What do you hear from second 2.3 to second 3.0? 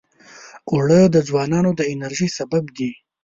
سبب دي